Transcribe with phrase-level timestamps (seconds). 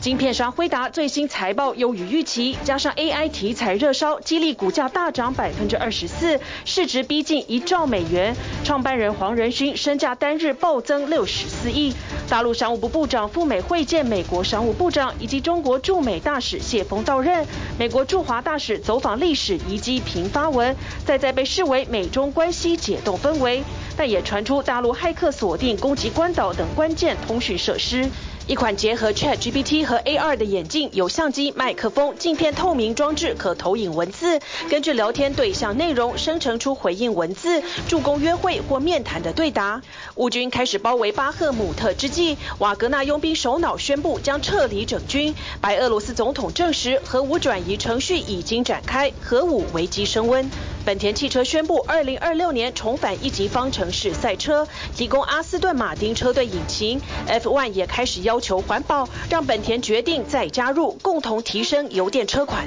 [0.00, 8.34] 晶片商辉达最新财报优于预期，加上 AI 题材热烧，激励股价大涨百分之二十四，市值逼近一兆美元。
[8.64, 11.92] 创办人黄仁勋身价单日暴增六十四亿。
[12.30, 17.46] 大陆商务部部长赴美会见美国商务部长以及中国驻美大使谢锋到任。
[17.78, 20.74] 美国驻华大使走访历史遗迹频发文，
[21.04, 23.62] 再再被视为美中关系解冻氛围，
[23.98, 28.08] 但也传出大陆骇客锁定攻击关岛等关键通讯设施。
[28.50, 39.80] 一款结合 ChatGPT 和 AR 的眼镜，有相机、麦克风、镜片透明装置，可投影文字，根据聊天对象内容生成出回应文字，助攻约会或面谈的对答。
[40.16, 45.32] 乌军开始包围巴赫姆特之际，瓦格纳佣兵首脑宣布将撤离整军。
[45.60, 50.50] 白俄罗斯总统证实核武转移程序已经展开，核武危机升温。
[50.82, 57.00] 本田汽车宣布，二零二六年重返一级方程式赛车，提供阿斯顿马丁车队引擎。
[57.28, 62.66] F1 也开始要求环保，让本田决定再加入，共同提升油电车款。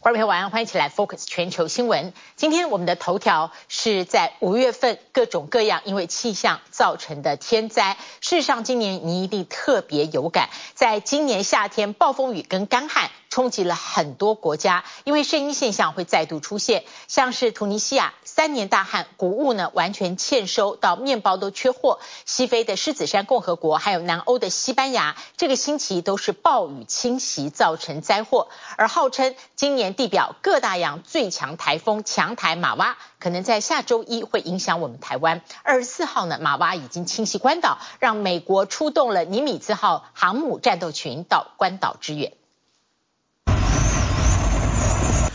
[0.00, 2.12] 观众朋友晚安，欢迎一起来 Focus 全球新闻。
[2.36, 7.96] 今天我们的头条是在五月份各种各样因为气象造成的天灾。
[8.20, 18.12] 事实上，今年你一定特别有感，在今年夏天暴风雨跟干旱冲击了很多国家，因为圣婴现象会再度出现，像是突尼西亚。
[18.36, 22.00] 三年大旱，谷物呢完全欠收，到面包都缺货。
[22.24, 28.48] 西非的狮子山共和国，还有南欧的西班牙，这个星期都是暴雨侵袭，造成灾祸。
[28.76, 35.40] 而号称今年地表各大洋最强台风强台马娃，可能在下周一会影响我们台湾。
[35.62, 42.32] 二十四号呢，马娃已经侵袭关岛，让美国出动了尼米兹号航母战斗群到关岛支援。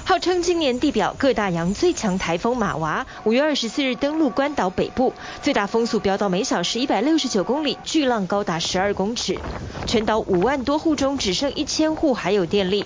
[0.10, 9.38] 号称今年地表各大洋最强台风马娃，五月二十四日登陆关岛北部，最大风速飙到每小时一百六十九公里，巨浪高达十二公尺。
[9.86, 12.84] 全岛五万多户中只剩一千户还有电力。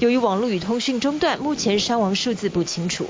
[0.00, 3.06] 由于网络与通讯中断，目前伤亡数字不清楚。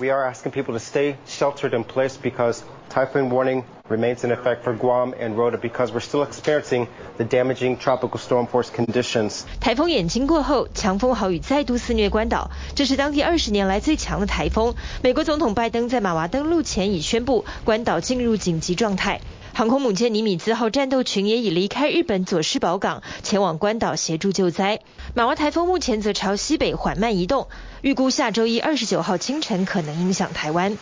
[0.00, 4.64] We are asking people to stay sheltered in place because typhoon warning remains in effect
[4.64, 6.88] for Guam and Rota because we're still experiencing
[7.18, 9.42] the damaging tropical storm force conditions.
[9.60, 14.74] 台风眼睛过后，强风豪雨再度肆虐关岛，这是当地二十年来最强的台风。
[15.02, 19.20] 美国总统拜登在马娃登陆前已宣布关岛进入紧急状态。
[19.60, 24.80] 航空母舰尼米兹号战斗群也已离开日本佐世保港，前往关岛协助救灾。
[25.14, 27.46] 马娃台风目前则朝西北缓慢移动，
[27.82, 30.78] 预估下周一二十九号清晨可能影响台湾。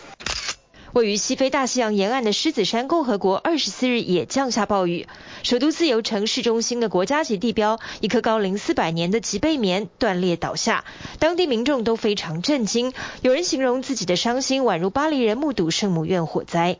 [0.92, 5.08] 位于西非大西洋沿岸的狮子山共和国二十四日也降下暴雨，
[5.42, 10.84] 首都自由城市中心的国家级地标——一棵高龄四百年的吉贝棉断裂倒下，
[11.18, 12.92] 当地民众都非常震惊。
[13.22, 16.78] 有人形容自己的伤心宛如巴黎人目睹圣母院火灾。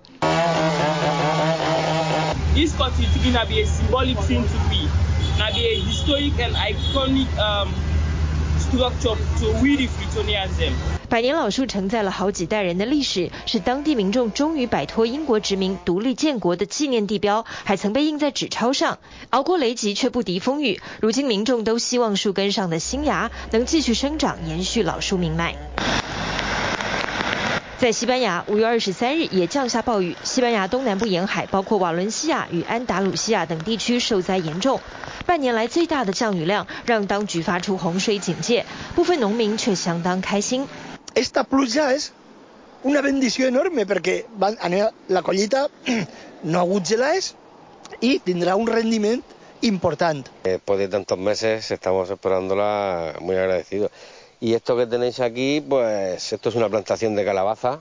[11.08, 18.98] 百年老树承载了好几代人的历史，是当地民众终于摆脱英国殖民、独立建国的纪念地标，还曾被印在纸钞上。
[19.30, 25.54] 熬过雷击却不敌风雨，如今民众都希望树根上的新芽能继续生长，延续老树命脉。
[27.78, 30.16] 在西班牙，五月二十三日也降下暴雨。
[30.25, 34.81] 西班牙东南部沿海，包括瓦伦西亚与安达鲁西亚等地区受灾严重。
[35.27, 38.66] 半年来最大的降雨量，让当局发出洪水警戒。
[38.97, 40.66] 部分农民却相当开心。
[41.15, 41.22] Y
[54.41, 57.81] esto que tenéis aquí, pues esto es una plantación de calabaza,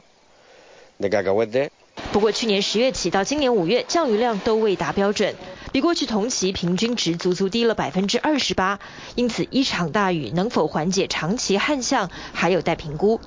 [0.98, 1.70] de cacahuete。
[2.12, 5.36] 不过去年十月起到今年五月，降雨量都未达标准，
[5.72, 8.80] 比过去同期平均值足足低了百分之二十八。
[9.16, 13.20] 因此，一场大雨能否缓解长期旱象，还有待评估。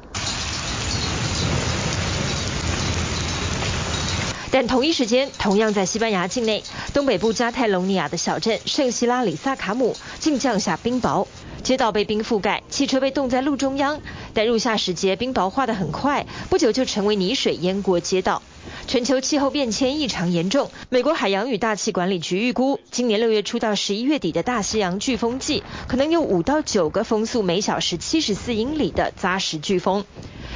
[4.52, 11.26] 但同一时间，同样在西班牙境内东北部加泰隆尼亚的小镇圣西拉里萨卡姆，竟降下冰雹。
[11.70, 14.00] 街道被冰覆盖，汽车被冻在路中央。
[14.34, 18.42] 但入夏时节，冰雹化得很快，不久就成为泥水淹过街道。
[18.88, 30.04] 全球气候变迁异常严重，美国海洋与大气管理局预估，今年六月初到十一月底的大西洋飓风季，可能有五到九个风速每小时七十四英里的扎实飓风。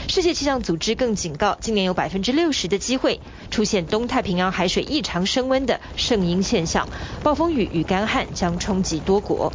[0.09, 3.21] 世界气象组织更警告，今年有百分之六十的机会
[3.53, 6.89] 出现东太平洋海水异常升温的圣婴现象，
[7.23, 9.53] 暴风雨与干旱将冲击多国。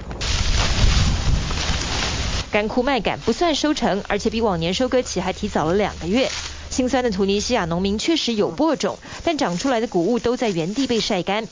[2.51, 6.28] 干枯麦秆不算收成，而且比往年收割期还提早了两个月。
[6.69, 11.48] 心酸的突尼西亚农民确实有播种，但长出来的谷物都在原地被晒干。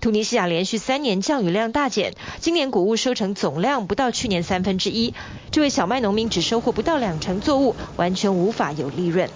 [0.00, 5.14] 突尼西亚连续三年降雨量大减，今年谷物收成总量不到去年三分之一。
[5.50, 9.28] 这位小麦农民只收获不到两成作物，完全无法有利润。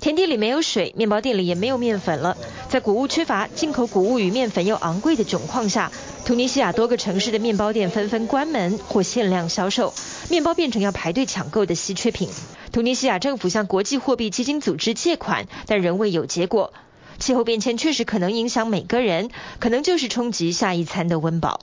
[0.00, 2.36] 田地里没有水，面包店里也没有面粉了。
[2.68, 5.90] 在谷物缺乏、进口谷物与面粉又昂贵的窘况下，
[6.24, 9.92] 突尼西亚多个城市的面包店纷纷关门或限量销售，
[10.30, 12.28] 面包变成要排队抢购的稀缺品。
[12.70, 16.72] 突尼西亚政府向国际货币基金组织借款，但仍未有结果。
[17.18, 21.60] 气候变迁确实可能影响每个人，可能就是冲击下一餐的温饱。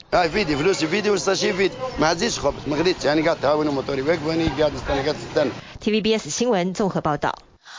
[5.81, 7.33] TVBS 新闻综合报道。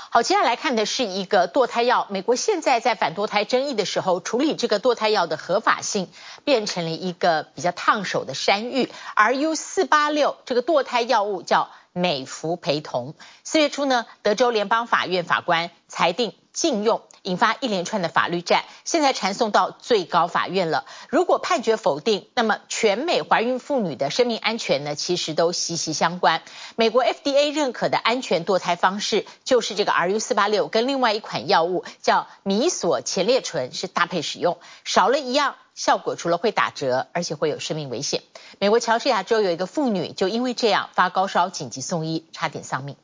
[0.08, 2.06] 好，接下来看的是一个堕胎药。
[2.10, 6.08] 美国现在在反堕胎争议的时候，处理这个堕胎药的合法性，
[6.44, 8.90] 变成了一个比较烫手的山芋。
[9.16, 13.14] RU 四八六这个堕胎药物叫美孚培酮。
[13.42, 17.02] 四月初呢，德州联邦法院法官裁定禁用。
[17.26, 20.86] 引发一连串的法律战，现在传送到最高法院了。
[21.08, 26.42] 如果判决否定，那么全美怀孕妇女的生命安全呢，其实都息息相关。
[26.76, 38.22] 美国 FDA 认可的安全堕胎方式，就是这个 RU 四八六跟另外一款药物叫米索前列醇是搭配使用，少了一样，效果除了会打折，而且会有生命危险。
[38.60, 42.96] 美国乔治亚州有一个妇女就因为这样发高烧，紧急送医，差点丧命。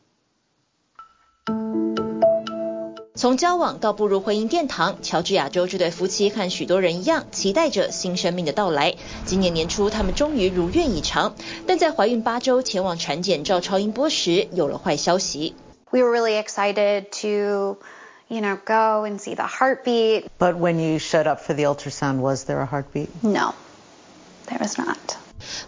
[3.21, 8.95] 从交往到步入婚姻殿堂，乔治亚州这对夫妻和许多人一样，期待着新生命的到来。
[9.25, 11.35] 今年年初，他们终于如愿以偿，
[11.65, 15.55] 但在怀孕八周前往产检照超音波时，有了坏消息。
[15.89, 17.77] We were really excited to,
[18.27, 20.25] you know, go and see the heartbeat.
[20.38, 23.07] But when you showed up for the ultrasound, was there a heartbeat?
[23.21, 23.53] No,
[24.47, 24.97] there was not.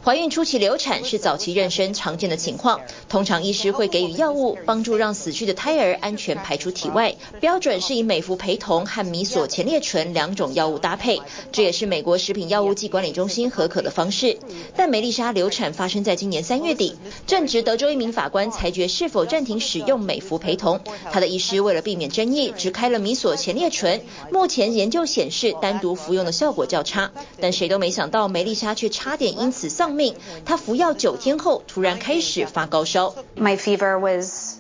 [0.05, 14.39] 怀孕初期流产是早期妊娠常见的情况，通常医师会给予药物帮助让死去的胎儿安全排出体外，标准是以美孚培酮和米索前列醇两种药物搭配，这也是美国食品药物剂管理中心核可的方式。
[14.77, 16.97] 但梅丽莎流产发生在今年三月底，
[17.27, 20.81] 正值德州一名法官裁决是否暂停使用美孚培酮，
[21.11, 24.01] 他的医师为了避免争议，只开了米索前列醇。
[24.31, 27.11] 目前研究显示单独服用的效果较差，
[27.41, 29.64] 但谁都没想到梅丽莎却差点因此。
[29.70, 30.16] 丧命，
[30.46, 33.16] 他服药九天后突然开始发高烧。
[33.36, 34.58] My fever was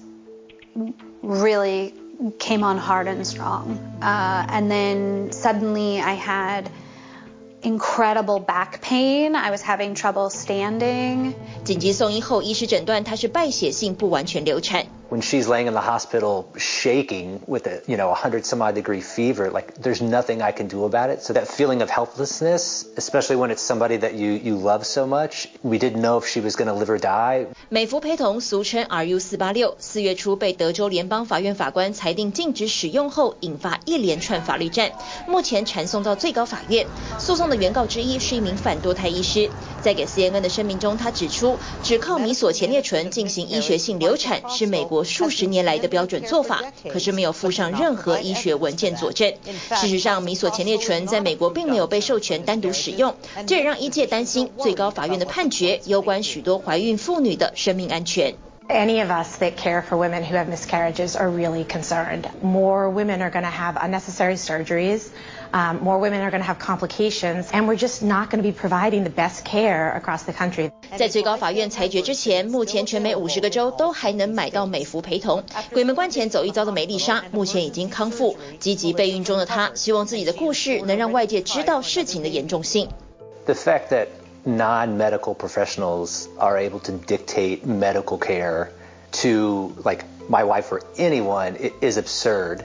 [1.21, 1.94] really
[2.39, 6.66] came on hard and strong, uh, and then suddenly I had
[7.62, 9.36] incredible back pain.
[9.36, 11.33] I was having trouble standing.
[11.66, 14.86] 紧急送医后，医师诊断她是败血性不完全流产。
[15.10, 18.75] When she's laying in the hospital shaking with a, you know, a hundred some odd
[18.75, 21.24] degree fever, like there's nothing I can do about it.
[21.24, 25.48] So that feeling of helplessness, especially when it's somebody that you, you love so much,
[25.63, 27.48] we didn't know if she was going to live or die.
[27.69, 34.92] 美福培酮俗称 RU 四八六，四月初被德州联邦法院法官裁定禁止使用后，引发一连串法律战。
[35.27, 36.86] 目前传送到最高法院，
[37.18, 39.50] 诉讼的原告之一是一名反堕胎医师，
[39.81, 45.00] 在给 CNN 的声明中，他指出，只靠米索前列醇进行医学性流产是美国。
[45.05, 49.33] 数十年来的标准做法，可是没有附上任何医学文件佐证。
[49.77, 53.15] 事实上，米索前列醇在美国并没有被授权单独使用，
[53.47, 58.35] 这也让医界担心最高法院的判决攸关许多怀孕妇女的生命安全。
[58.69, 62.30] Any of us that care for women who have miscarriages are really concerned.
[62.44, 65.09] More women are going to have unnecessary surgeries.
[65.52, 68.52] Um, more women are going to have complications, and we're just not going to be
[68.52, 70.69] providing the best care across the country.
[70.95, 75.44] 在最高法院裁决之前，目前全美五十个州都还能买到美福培酮。
[75.73, 82.88] 鬼门关前走一遭的梅丽莎，目前已经康复，积极备孕中的她，希望自己的故事能让外界知道事情的严重性。
[83.45, 84.09] The fact that
[84.45, 88.69] non-medical professionals are able to dictate medical care
[89.11, 92.59] to like my wife or anyone is absurd.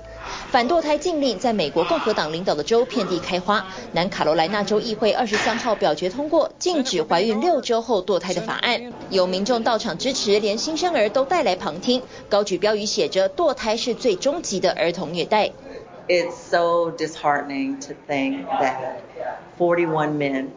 [0.51, 3.67] 反堕胎禁令在美国共和党领导的州遍地开花。
[3.93, 15.51] 南卡罗来纳州议会二十三号表决通过禁止怀孕六周后堕胎的法案，有民众到场支持，连新生儿都带来旁听，高举标语写着“堕胎是最终极的儿童虐待”。
[16.09, 19.01] It's so disheartening to think that
[19.59, 20.49] 41 men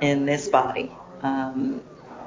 [0.00, 0.90] in this body
[1.22, 1.80] um,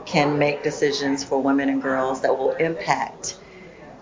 [0.05, 3.35] can make decisions for women and girls that will impact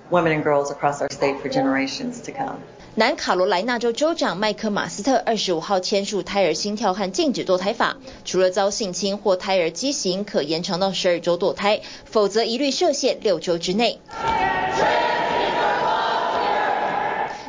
[0.09, 2.57] women and girls across our state for generations to come.
[2.95, 13.99] 南卡罗来纳州州长麦克马斯特二十五号签署胎儿心跳和禁止堕胎法，除了遭性侵或胎儿畸形，可延长到十二周堕胎，否则一律设限六周之内。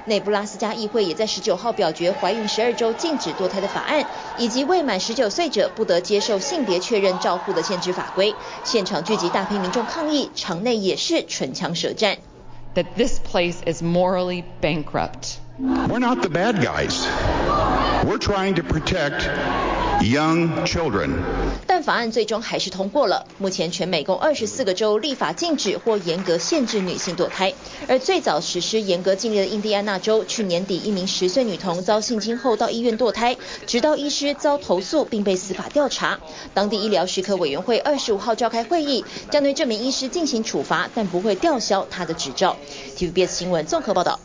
[0.06, 4.04] 内布拉斯加议会也在十九号表决怀孕十二周禁止堕胎的法案，
[4.38, 8.34] 以及未满十九岁者不得接受性别确认照护的限制法规。
[8.64, 12.16] 现场聚集大批民众抗议，场内也是唇枪舌战。
[12.74, 15.38] That this place is morally bankrupt.
[15.58, 17.04] We're not the bad guys.
[18.04, 19.28] We're trying to protect
[20.00, 21.10] young children.
[21.66, 23.26] 但法案最终还是通过了。
[23.38, 27.52] 目前全美共二十四个州立法禁止或严格限制女性堕胎，
[27.86, 36.18] 而最早实施严格禁令的印第安纳州，去年底一名十岁女童遭性侵后到医院堕胎，直到医师遭投诉并被司法调查。
[36.54, 42.56] 当地医疗许可委员会二十五号召开会议，将对这名医师进行处罚，但不会吊销他的执照。
[42.96, 44.18] TVBS 新闻综合报道。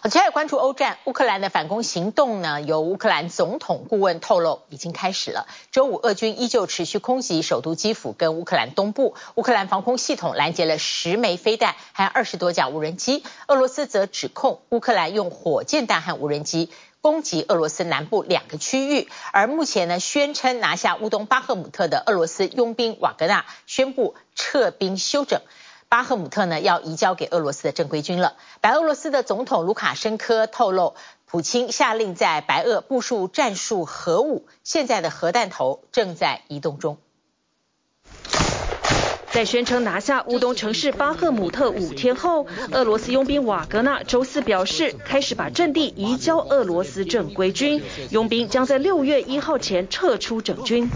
[0.00, 5.48] 好，接下来关注欧战，乌克兰的反攻行动呢，由乌克兰总统顾问透露已经开始了。
[5.72, 13.24] 周五，俄军依旧持续空袭首都基辅跟乌克兰东部，乌克兰防空系统拦截了十枚飞弹，还有二十多架无人机。
[13.48, 25.40] 俄罗斯则指控乌克兰用火箭弹和无人机攻击俄罗斯南部两个区域，而目前呢，宣称拿下乌东巴赫姆特的俄罗斯佣兵瓦格纳宣布撤兵休整。
[25.90, 28.34] 巴赫姆特呢，要移交给俄罗斯的正规军了。
[28.60, 36.98] 白俄罗斯的总统卢卡申科透露，普京下令在白俄部署战术核武，现在的核弹头正在移动中。
[39.30, 50.90] 在宣称拿下乌东城市巴赫姆特五天后，俄罗斯佣兵瓦格纳周四表示，开始把阵地移交俄罗斯正规军，佣兵将在六月一号前撤出整军。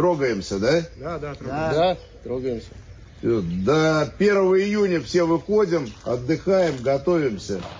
[0.00, 0.80] Трогаемся, да?
[0.96, 1.74] Да, да, трогаемся.
[1.74, 2.68] Да, трогаемся.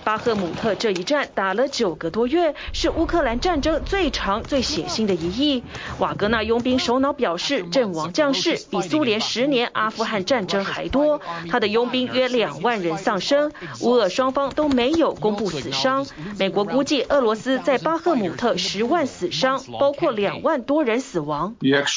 [0.03, 5.63] 巴赫姆特这一战打了九个多月，是乌克兰战争最长、最血腥的一役。
[5.97, 11.19] 瓦格纳佣兵首脑表示，阵亡将士比苏联十年阿富汗战争还多。
[11.49, 16.05] 他的佣兵约两万人丧生，乌俄双方都没有公布死伤。
[16.37, 21.55] 美国估计，俄罗斯在巴赫姆特十万死伤，包括两万多人死亡。
[21.61, 21.87] Compared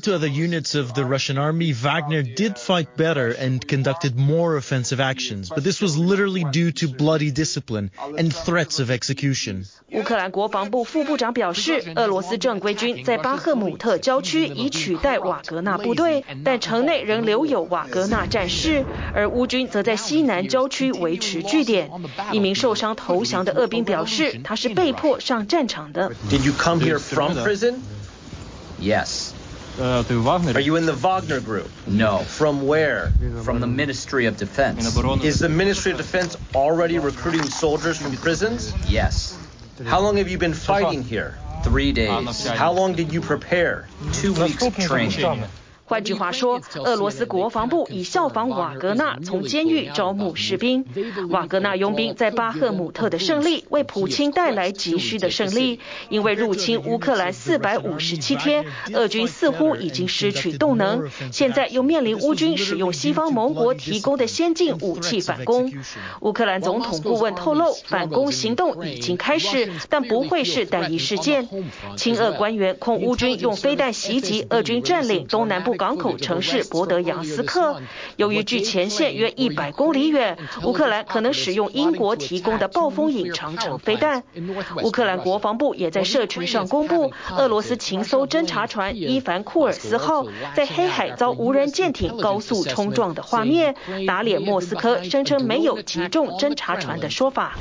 [0.00, 4.99] to other units of the Russian army, Wagner did fight better and conducted more offensive
[4.99, 9.65] actions, but this was literally due to bloody discipline and threats of execution.
[9.91, 21.89] 乌克兰国防部副部长表示，俄罗斯正规军在巴赫姆特郊区已取代瓦格纳部队，但城内仍留有瓦格纳战士，而乌军则在西南郊区维持据点。
[22.33, 26.11] 一名受伤投降的俄兵表示，他是被迫上战场的。
[26.29, 27.75] Did you come here from prison?
[28.81, 29.30] Yes.
[29.80, 31.70] Are you in the Wagner group?
[31.86, 32.18] No.
[32.18, 33.10] From where?
[33.42, 34.96] From the Ministry of Defense.
[35.24, 38.74] Is the Ministry of Defense already recruiting soldiers from prisons?
[38.88, 39.38] Yes.
[39.86, 41.38] How long have you been fighting here?
[41.64, 42.46] Three days.
[42.46, 43.88] How long did you prepare?
[44.12, 45.44] Two weeks of training.
[45.92, 50.86] 换句话说，俄罗斯国防部已效仿瓦格纳从监狱招募士兵。
[51.28, 65.70] 瓦格纳佣兵在巴赫姆特的胜利为普京带来急需的胜利，因为入侵乌克兰四百五十七天，俄军似乎已经失去动能，现在又面临乌军使用西方盟国提供的先进武器反攻。
[66.22, 71.46] 乌克兰总统顾问透露，反攻行动已经开始，但不会是单一事件。
[71.98, 75.76] 亲俄官员控乌军用飞弹袭击俄军占领东南部。
[75.82, 77.82] 港口城市博德扬斯克，
[78.14, 84.22] 由于距前线约一百公里远，乌克兰可能使用英国提供的暴风影长城飞弹。
[84.84, 90.24] 乌克兰国防部也在社群上公布，俄罗斯情搜侦察船伊凡库尔斯号
[90.54, 93.74] 在黑海遭无人舰艇高速冲撞的画面，
[94.06, 97.58] 打脸莫斯科声称没有击中侦察船的说法。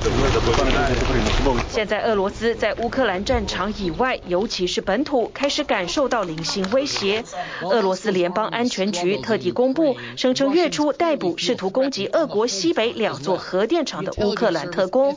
[1.69, 7.23] 现在俄罗斯在乌克兰战场以外，尤其是本土，开始感受到零星威胁。
[7.63, 8.00] 俄罗斯。
[8.09, 15.15] 联邦安全局特地公布，声称月初逮捕试图攻击俄国西北两座核电厂的乌克兰特工。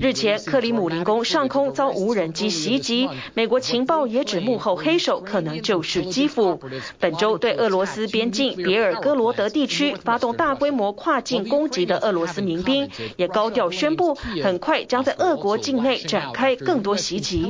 [0.00, 6.60] 日前，克里姆林宫上空遭无人机袭击，美国情报也指幕后黑手可能就是基辅。
[6.98, 17.46] 本周对俄罗斯边境别尔哥罗德地区发动大规模跨境攻击的俄罗斯民兵，也高调宣布，很快将在俄国境内展开更多袭击。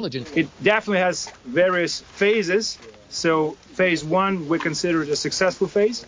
[3.17, 6.05] So phase one, we consider it a successful phase.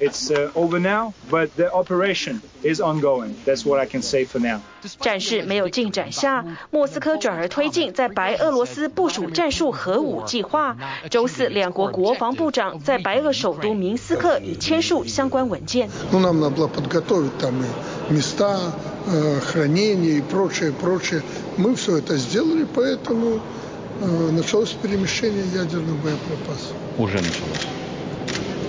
[0.00, 3.34] It's over now, but the operation is ongoing.
[3.44, 4.60] That's what I can say for now.
[5.00, 10.76] 战事没有进展下，莫斯科转而推进在白俄罗斯部署战术核武计划。
[11.10, 15.88] 周四，两国国防部长在白俄首都明斯克已签署相关文件。
[24.00, 26.72] Э, началось перемещение ядерных боеприпасов.
[26.98, 27.66] Уже началось?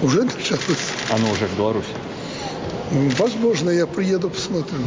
[0.01, 0.93] Уже началось.
[1.11, 1.87] Оно уже в Беларуси?
[3.17, 4.79] Возможно, я приеду, посмотрю.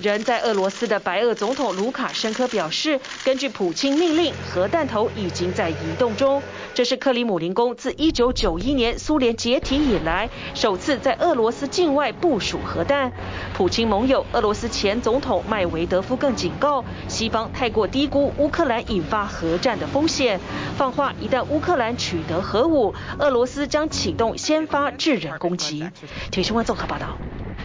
[0.00, 6.40] 人在俄罗斯的白俄总统卢卡申科表示，根据普京命令，核弹头已经在移动中。
[6.72, 13.12] 这是克里姆林宫自1991年苏联解体以来，首次在俄罗斯境外部署核弹。
[13.54, 20.38] 普京盟友俄罗斯前总统麦维德夫更警告，西方太过低估乌克兰引发核战的风险，
[20.76, 25.88] 放话一旦乌克兰取得核武，俄罗斯将启动先发制人攻击。
[26.30, 27.18] 铁新闻综合报道。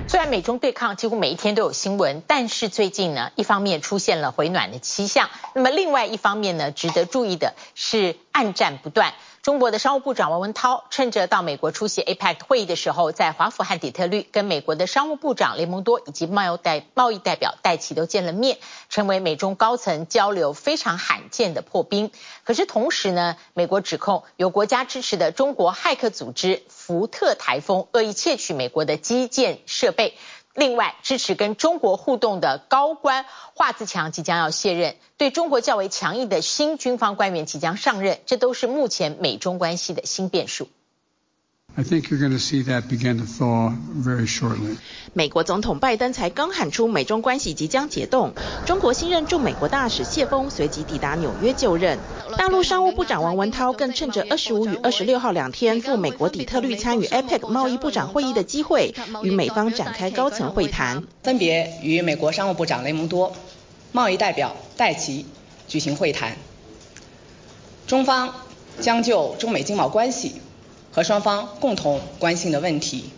[0.05, 9.13] 虽然美中对抗几乎每一天都有新闻，但是最近呢，一方面出现了回暖的迹象，那么另外一方面呢，值得注意的是暗战不断。
[9.41, 22.09] 中国的商务部长王文涛趁着到美国出席 APEC 会议的时候，在华府和底特律跟美国的商务部长雷蒙多以及贸易代贸易代表戴琪都见了面，成为美中高层交流非常罕见的破冰。
[22.45, 30.15] 可是同时呢，美国指控有国家支持的中国骇客组织福特台风恶意窃取美国的基建设备。
[30.53, 40.69] 另外，支持跟中国互动的高官华自强即将要卸任，对中国较为强硬的新军方官员即将上任，这都是目前美中关系的新变数。
[41.75, 44.77] I think you're going to see that begin to thaw very shortly.
[45.13, 48.33] 美国总统拜登才刚喊出美中关系即将解冻，
[48.67, 51.97] 中国新任驻美国大使谢峰随即抵达纽约就任。
[52.37, 63.35] 大陆商务部长王文涛更趁着二十五与二十六号两天赴美国底特律参与 APEC 贸易部长会议的机会，与美方展开高层会谈，分别与美国商务部长雷蒙多、
[63.91, 65.25] 贸易代表戴奇
[65.67, 66.37] 举行会谈。
[67.87, 68.31] 中方
[68.79, 70.35] 将就中美经贸关系。
[70.93, 73.09] 和双方共同关心的问题，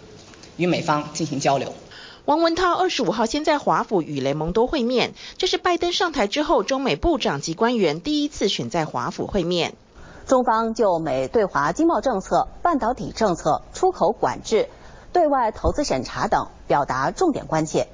[0.55, 1.74] 与美方进行交流。
[2.24, 9.75] 王文涛二十五号先在华府与雷蒙多会面，这是拜登上台之后，中美部长级官员第一次选在华府会面。
[10.25, 14.70] 中方就美对华经贸政策、半导体政策、出口管制。
[15.13, 17.88] 对外投资审查等表达重点关切。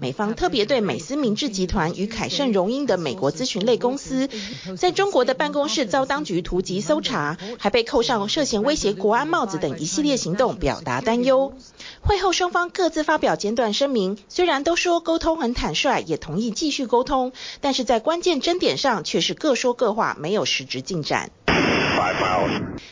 [0.00, 4.28] 美方特别对美思明治集团与凯盛荣英的美国咨询类公司，
[4.76, 11.52] 在中国的办公室遭当局突击搜查，还被扣上涉嫌威胁国安帽子等一系列行动，表达担忧。
[12.00, 21.30] 会后双方各自发表简短声明，虽然都说沟通很坦率，也同意继续沟通，但是在关键争点上却是各说各话，没有实质进展。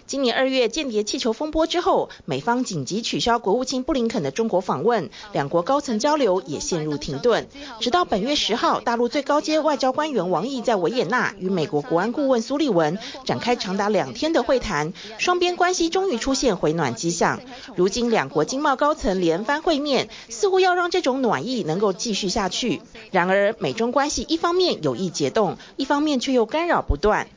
[0.07, 7.47] 今年二月间谍气球风波之后，美方紧急取消国务卿布林肯的中国访问，两国高层交流也陷入停顿。
[7.81, 17.41] 直到本月十号，大陆最高阶外交官员王毅在维也纳与美国国安顾问苏利文展开长达两天的会谈，双边关系终于出现回暖迹象。
[17.75, 22.81] 如今两国经贸高层连番会面，似乎要让这种暖意能够继续下去。
[23.11, 27.29] 然而，美中关系一方面有意解冻，一方面却又干扰不断。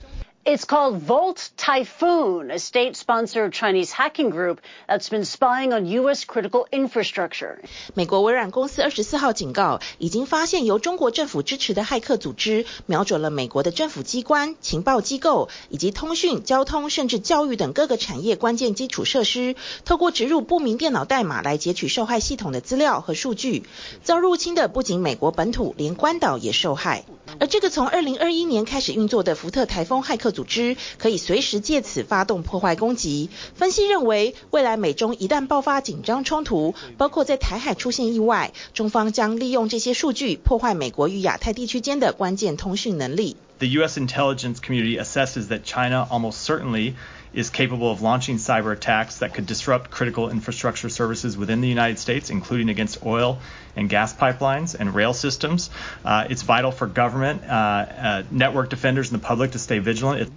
[0.49, 6.25] It's called Volt Typhoon, a state-sponsored Chinese hacking group that's been spying on U.S.
[6.25, 7.59] critical infrastructure.
[7.93, 23.65] 美国微软公司二十四号警告，已经发现由中国政府支持的骇客组织，瞄准了美国的政府机关、情报机构以及通讯、交通甚至教育等各个产业关键基础设施，透过植入不明电脑代码来截取受害系统的资料和数据。
[24.03, 27.05] 遭入侵的不仅美国本土，连关岛也受害。
[27.39, 33.29] 而这个从二零二一年开始运作的福特台风骇客组织，可以随时借此发动破坏攻击。
[33.55, 43.35] 分析认为，未来美中一旦爆发紧张冲突，包括在台海出现意外，中方将利用这些数据破坏美国与亚太地区间的关键通讯能力。
[43.57, 43.99] The U.S.
[43.99, 46.93] intelligence community assesses that China almost certainly
[47.32, 51.98] is capable of launching cyber attacks that could disrupt critical infrastructure services within the United
[51.98, 53.38] States, including against oil
[53.76, 55.68] and gas pipelines and rail systems.
[56.04, 60.28] Uh, it's vital for government, uh, uh, network defenders, and the public to stay vigilant.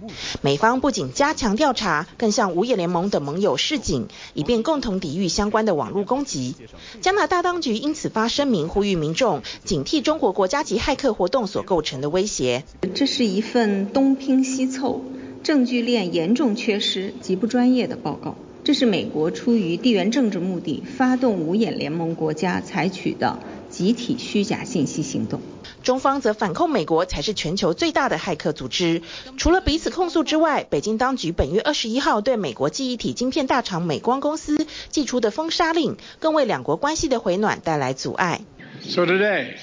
[0.42, 6.56] 美方不仅加强调查，更向五眼联盟等盟友示警，以便共同抵御相关的网络攻击。
[7.00, 12.64] 加拿大当局因此发声明，呼吁民众警惕中国国家级骇客活动所构成的威胁。
[12.96, 15.04] 这是一份东拼西凑。
[15.43, 23.37] 证据链严重缺失、极不专业的报告，这是美国出于地缘政治目的发动五眼联盟国家采取的
[23.69, 25.41] 集体虚假信息行动。
[25.83, 29.01] 中方则反控美国才是全球最大的骇客组织。
[29.35, 38.39] 除了彼此控诉之外，北京当局本月二十一号对美国记忆体晶片大厂美光公司寄出的封杀令，更为两国关系的回暖带来阻碍。
[38.79, 39.55] So today,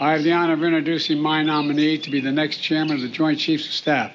[0.00, 3.08] I have the honor of introducing my nominee to be the next chairman of the
[3.08, 4.10] Joint Chiefs of Staff.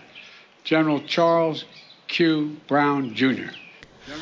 [0.66, 1.62] General Charles
[2.08, 2.56] Q.
[2.68, 3.50] Brown Jr.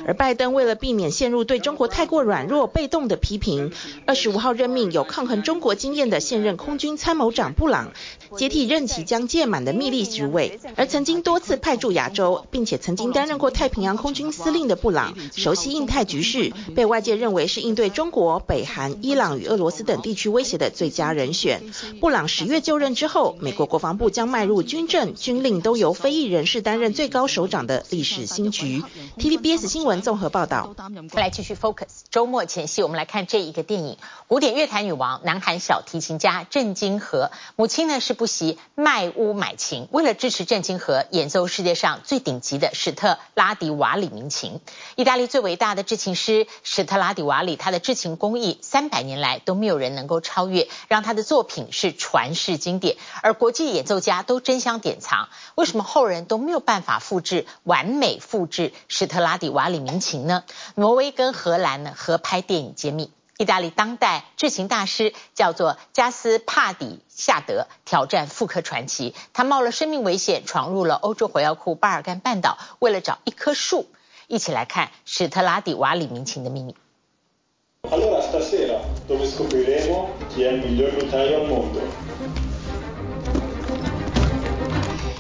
[0.08, 3.74] 而拜登为了避免陷入对中国太过软弱被动的批评，
[4.06, 7.92] 二十五号任命有抗衡中国经验的现任空军参谋长布朗
[8.38, 21.64] 接替任期将届满的密利职位，而曾经多次派驻亚洲，并且曾经担任过太平洋空军司令的布朗，熟悉印太局势，被外界认为是应对中国、北韩、伊朗与俄罗斯等地区威胁的最佳人选。
[22.00, 28.84] 布朗十月就任之后，美国国防部将迈入军政、军令都由非裔人士担任最高首长的历史新局。
[29.18, 30.76] TVBS 新闻综合报道。
[31.14, 31.88] 来继续 focus。
[32.10, 44.62] 周末前夕，我们来看这一个电影：古典乐坛女王、南韩小提琴家郑金和，母亲呢是不不惜卖屋买琴，为了支持郑清和演奏世界上最顶级的史特拉迪瓦里名琴。
[44.96, 55.28] 意大利最伟大的制琴师史特拉迪瓦里，他的制琴工艺三百年来都没有人能够超越，让他的作品是传世经典，而国际演奏家都争相典藏。
[55.56, 60.46] 为什么后人都没有办法复制完美复制史特拉迪瓦里名琴呢？
[60.76, 63.12] 挪威跟荷兰呢合拍电影揭秘。
[63.44, 69.14] 意大利当代制琴大师叫做加斯帕底夏德，挑战复刻传奇。
[69.34, 73.86] 他冒了生命危险闯入了欧洲火药库巴尔干半岛，为了找一棵树。
[74.28, 76.74] 一起来看史特拉底瓦里名琴的秘密。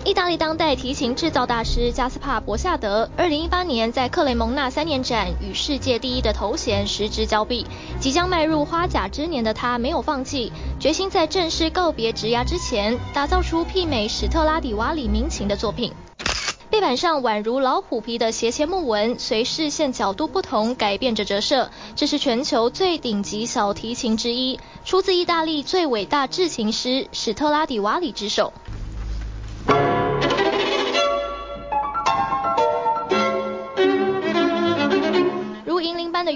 [0.05, 7.65] 意大利当代提琴制造大师加斯帕博夏德，二零一八年在克雷蒙纳三年展与世界第一的头衔失之交臂。
[8.01, 15.93] 即将迈入花甲之年的他没有放弃，决心在正式告别职涯之前，打造出媲美史特拉底瓦里名琴的作品。
[16.69, 21.69] 背板上宛如老虎皮的斜切木纹，随视线角度不同改变着折射。
[21.95, 28.51] 这是全球最顶级小提琴之一，出自意大利最伟大制琴师史特拉底瓦里之手。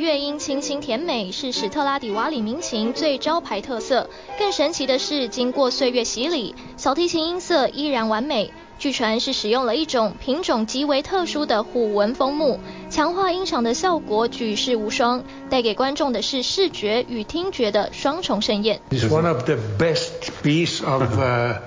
[0.07, 4.09] 乐音，清新甜美，是史特拉底瓦里民琴最招牌特色。
[4.39, 8.53] 更神奇的是，经过岁月洗礼，小提琴音色依然完美。
[8.79, 12.57] 据传是使用了一种品种极为特殊的虎纹枫木，
[12.89, 18.79] 强化音场的效果举世无双，带给观众的是视觉与听觉的双重盛宴。
[18.91, 21.59] It's one of the best piece of uh,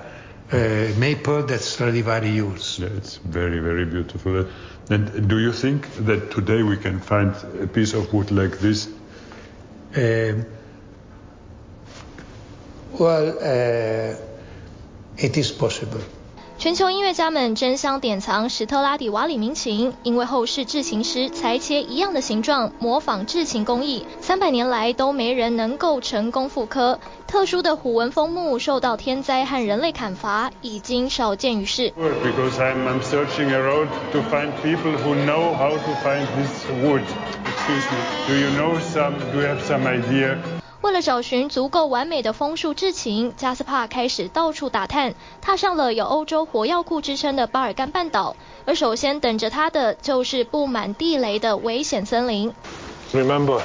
[0.51, 2.79] uh, maple that Stradivari used.
[2.79, 4.47] Yeah, it's very, very beautiful.
[4.91, 8.89] And do you think that today we can find a piece of wood like this?
[9.95, 10.43] Uh,
[12.99, 14.15] well, uh,
[15.17, 16.01] it is possible.
[16.61, 26.99] 全球音乐家们争相典藏史特拉底瓦里名琴，因为后世制琴师裁切一样的形状，模仿制琴工艺，三百年来都没人能够成功复刻。
[27.25, 31.91] 特殊的虎纹枫木受到天灾和人类砍伐，已经少见于世。
[40.81, 48.35] 为了找寻足够完美的枫树制琴，加斯帕开始到处打探，踏上了有欧洲火药库之称的巴尔干半岛。
[48.65, 52.51] 而首先等着他的就是布满地雷的危险森林。
[53.13, 53.61] Remember,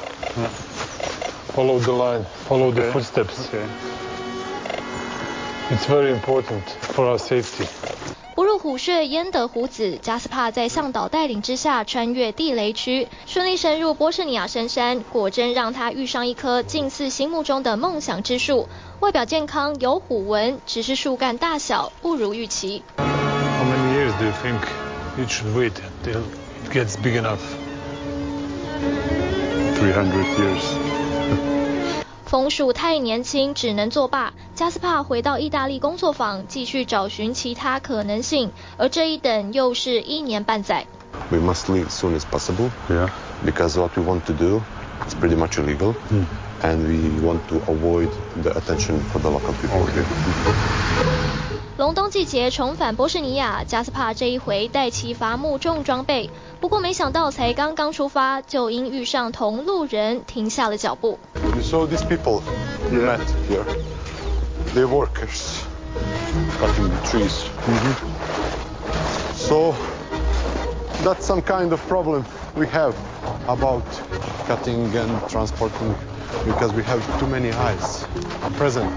[1.54, 3.48] follow the line, follow the footsteps.
[5.70, 7.66] It's very important for our safety.
[8.66, 9.96] 虎穴，焉得虎子？
[10.02, 18.68] 加斯帕在向导带领之下，穿越地雷区，顺利深入波士尼亚深山，果真让他遇上一棵近似心目中的梦想之树。
[18.98, 22.82] 外表健康，有虎纹，只是树干大小不如预期。
[22.96, 24.58] How many years do you think
[25.16, 26.22] it should wait until
[26.64, 27.38] it gets big enough?
[29.76, 30.75] Three hundred years.
[32.26, 34.34] 枫树太年轻，只能作罢。
[34.56, 38.50] 加斯帕回到意大利工作坊，继续找寻其他可能性。
[38.76, 40.86] 而这一等又是一年半载。
[41.30, 42.70] We must leave as soon as possible.
[42.90, 43.10] Yeah.
[43.44, 44.60] Because what we want to do
[45.06, 45.94] is pretty much illegal,
[46.62, 48.08] and we want to avoid
[48.42, 49.84] the attention for the local people.
[49.84, 50.04] Okay.
[51.76, 56.30] 隆冬季节重返波士尼亚，加斯帕这一回带齐伐木重装备。
[56.58, 61.18] 不过没想到才刚刚出发，就因遇上同路人，停下了脚步。
[61.55, 62.43] You saw these people
[62.91, 63.65] you met here.
[64.73, 65.63] They're workers
[66.59, 67.49] cutting the trees.
[69.35, 69.73] So
[71.03, 72.95] that's some kind of problem we have
[73.47, 73.83] about
[74.47, 75.95] cutting and transporting.
[76.45, 78.05] Because we have too many eyes
[78.57, 78.89] present.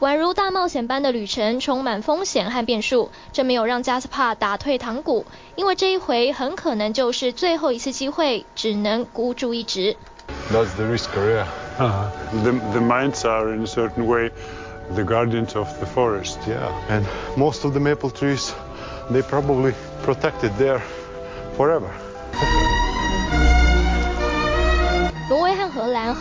[0.00, 3.10] 宛如大冒险般的旅程，充满风险和变数。
[3.30, 9.96] 这没有让加斯帕打退堂鼓，因为这一回很可能就是最后一次机会，只能孤注一掷。
[10.50, 11.44] That's the risk, yeah.
[11.79, 12.43] Uh-huh.
[12.43, 14.29] The the mines are in a certain way
[14.91, 16.39] the guardians of the forest.
[16.47, 17.07] Yeah, and
[17.37, 18.53] most of the maple trees,
[19.09, 20.81] they probably protected there
[21.55, 21.93] forever.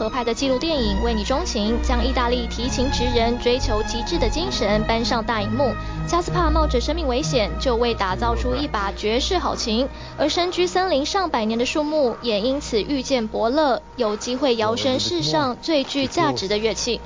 [0.03, 5.73] 合拍的纪录电影《为你钟情》，将意大利提琴职人追求极致的精神搬上大荧幕。
[6.09, 9.89] 加斯帕冒着生命危险，就为打造出一把绝世好琴，
[10.19, 17.01] 而身居森林上百年的树木，也因此遇见伯乐，有机会摇身世上最具价值的乐器。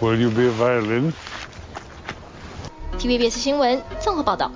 [0.00, 1.12] Will you be violin?
[3.00, 4.52] TVBS 新闻综合报道。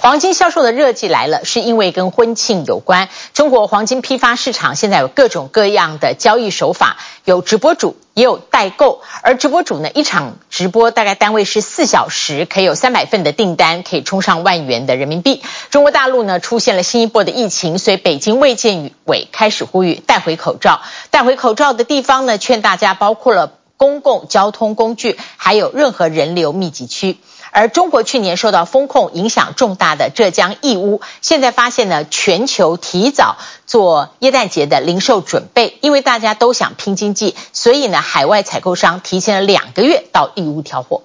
[0.00, 3.08] 黄金销售的热季来了，是因为跟婚庆有关。
[3.34, 9.02] 中国黄金批发市场现在有各种各样的交易手法，有直播主，也有代购。
[9.22, 15.42] 而直播主呢，一场直播大概单位是四小时，可以有三百份的订单，可以冲上万元的人民币。
[15.70, 20.80] 中国大陆呢，出现了新一波的疫情，所以北京卫健委开始呼吁带回口罩。
[21.10, 27.18] 带回口罩的地方呢，劝大家包括了公共交通工具，还有任何人流密集区。
[27.50, 33.36] 而中国去年受到风控影响重大的浙江义乌，现在发现呢，全球提早
[33.66, 41.02] 做耶诞节的零售准备，因为大家都想拼经济，所以呢，海外采购商提前了两个月到义乌挑货。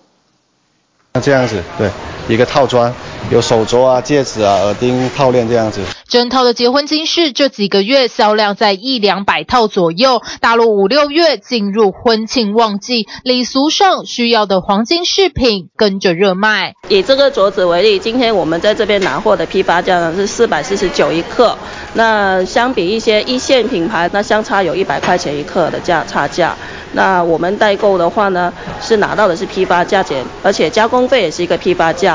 [1.14, 1.90] 那这样子，对，
[2.28, 2.94] 一个套装。
[3.32, 10.22] 有手镯啊、戒指啊、耳钉、套链这样子，整套的结婚金饰这几个月销量在一两百套左右。
[10.42, 16.76] 大陆五六月进入婚庆旺季，礼俗上需要的黄金饰品跟着热卖。
[16.88, 21.58] 以这个镯子为例，今天我们在这边拿货的批发价呢是四百四十九一克，
[21.96, 26.56] 那相比一些一线品牌，那相差有一百块钱一克的价差价。
[26.92, 32.15] 那我们代购的话呢，是拿到的是批发价钱，而且加工费也是一个批发价。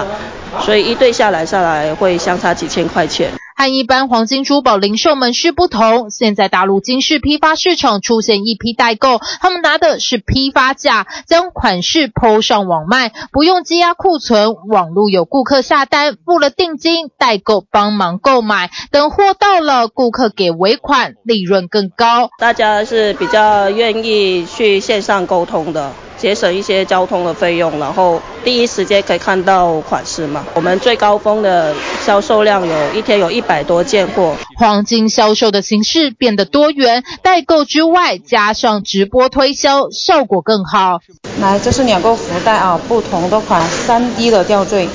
[0.61, 3.31] 所以一对下来下来会相差几千块钱。
[3.57, 22.31] 和一般黄金珠宝零售门市不同，现在大陆金饰批发市场出现一批代购，他们拿的是批发价，将款式 PO 上网卖，不用积压库存，网络有顾客下单付了定金，代购帮忙购买，等货到了，顾客给尾款，利润更高。
[22.39, 25.93] 大家是比较愿意去线上沟通的。
[26.21, 30.45] 节省一些交通的费用，然后第一时间可以看到款式嘛。
[30.55, 34.37] 我们最高峰的销售量有一天有一百多件货。
[34.59, 40.99] 黄金销售的形式变得多元，代购之外加上直播推销，效果更好。
[41.41, 44.87] 来，这是两个福袋啊，不同的款三 D 的吊坠。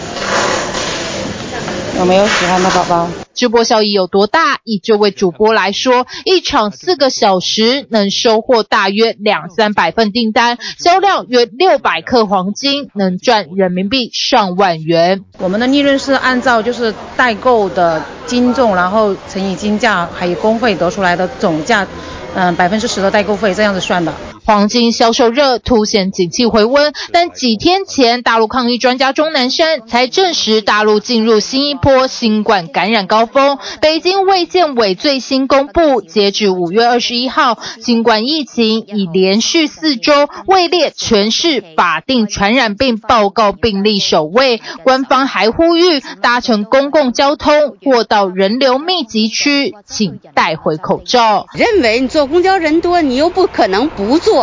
[1.97, 3.09] 有没有喜欢的宝宝？
[3.33, 4.59] 直播效益有多大？
[4.63, 15.23] 以这位主播来说，一场四个小时能收获大约两三百份订单，销量约六百克黄金，能赚人民币上万元。
[15.37, 21.87] 我们的利润是按照就是代购的斤重，然后乘以金价还有工费得出来的总价，
[22.35, 24.13] 嗯，百分之十的代购费这样子算的。
[24.45, 33.57] 黄金销售热凸显景气回温，但几天前大陆抗疫专家钟南山才证实，大陆进入新一波新冠感染高峰。
[33.81, 40.13] 北京卫健委最新公布，截至五月二十一号，新冠疫情已连续四周
[40.45, 44.61] 位列全市法定传染病报告病例首位。
[44.83, 51.47] 官方还呼吁搭乘公共交通或到人流密集区，请戴回口罩。
[51.53, 54.34] 认为你坐公交人多，你又不可能不坐。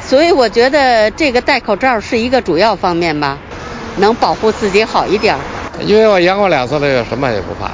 [0.00, 3.38] 所以我觉得这个戴口罩是一个主要方面吧，
[3.98, 5.36] 能保护自己好一点。
[5.80, 7.70] 因为我阳过两次了，什么也不怕，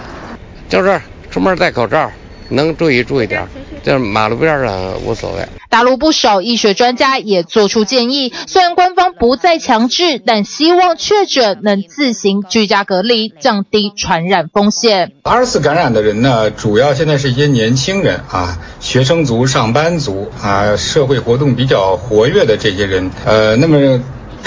[0.68, 2.10] 就是出门戴口罩，
[2.50, 3.48] 能注意注意点。
[3.82, 5.48] 在马路边上无所谓。
[5.70, 15.12] 大陆不少医学专家也做出建议，虽然官方不再强制，但希望确诊能自行居家隔离，降低传染风险。
[15.22, 24.02] 二次感染的人呢，主要现在是一些年轻人啊，学生族、上班族啊，社会活动比较活跃的这些人，呃，那么。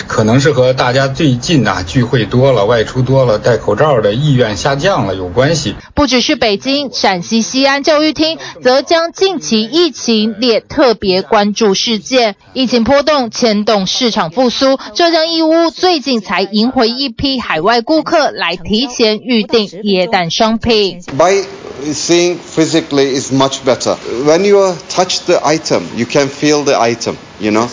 [0.08, 5.76] 可能是和大家最近呐聚会多了、外出多了、戴口罩的意愿下降了有关系。
[5.94, 12.36] 不只是北京，陕西西安教育厅则将近期疫情列特别关注事件。
[12.54, 21.02] 疫情波动牵动市场复苏，浙江义乌最近才迎回一批海外顾客来提前预订耶诞商品。
[21.18, 21.46] By
[21.86, 23.98] seeing physically is much better.
[24.26, 27.68] When you touch the item, you can feel the item, you know.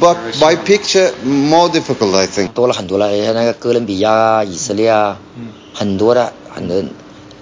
[0.00, 2.52] But by picture more difficult, I think.
[2.52, 5.18] 多了很多了，像那个哥伦比亚啊、以色列啊，
[5.72, 6.82] 很多的，很多。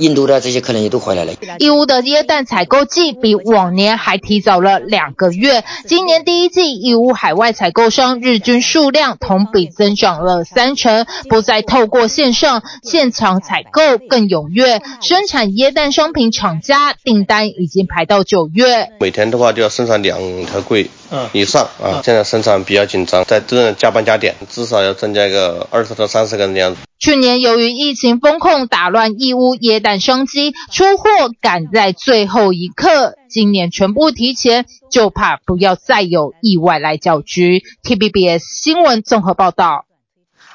[0.03, 1.33] 印度的这些客人也都回来了。
[1.59, 5.65] 义乌的椰蛋采购季比往年还提早了两个月。
[5.87, 14.83] 今年第一季，义乌海外采购商日均数量同比增长了三成，不再透过线上现场采购更踊跃。
[15.01, 18.89] 生产椰蛋商品厂家订单已经排到九月。
[18.99, 20.91] 每天的话就要生产两条柜
[21.33, 26.81] 以上啊，现在生产比较紧张，在这加班加点，至少要增加一个二十到三十个人的样子。
[27.03, 37.65] 去年由于疫情封控打乱义乌耶诞商机，出货赶在最后一刻，今年全部提前，就怕不要再有意外来搅局。
[37.83, 39.85] T B B S 新闻综合报道。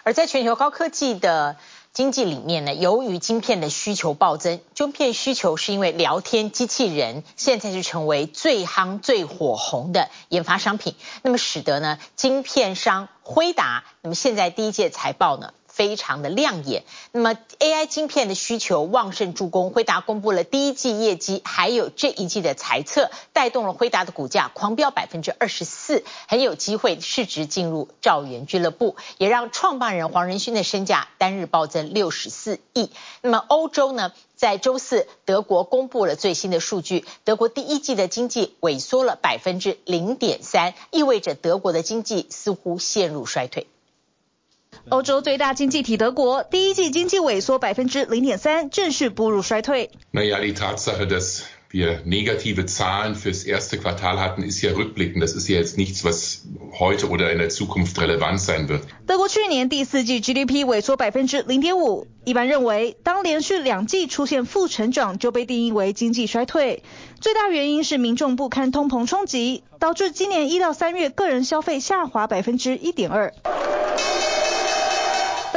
[0.03, 1.57] 而在全球高科技的
[1.91, 16.83] 经济里面呢，由于晶片的需求暴增，晶片需求是因为聊天机器人现在是成为最夯、最火红的研发商品，那么使得呢，晶片商辉达，那么现在第一届财报呢，非常的亮眼。
[17.11, 32.89] 那么 AI 晶片的需求旺盛助攻，辉达公布了第一季业绩，还有这一季的财测，带动了辉达的股价狂飙百分之二十四，很有机会市值进入兆元俱乐部，也让创办人黄仁勋的身价单日暴增六十四亿。
[33.21, 43.67] 那么欧洲呢，在周四德国公布了最新的数据，德国第一季的经济萎缩了百分之零点三，意味着德国的经济似乎陷入衰退。
[44.89, 49.91] 欧洲最大经济体德国第一季经济萎缩百分之零点三，正式步入衰退。
[51.69, 55.21] wir negative Zahlen fürs erste Quartal hatten, ist ja rückblickend.
[55.21, 56.43] Das ist ja jetzt nichts, was
[56.80, 58.84] heute oder in der Zukunft relevant sein wird.
[59.06, 66.84] 德国去年第四季 GDP 萎缩百分之零点五，一般认为，当连续两季出现负成长，就被定义为经济衰退。
[67.19, 73.34] 最大原因是民众不堪通膨冲击，导致今年一到三月个人消费下滑百分之一点二。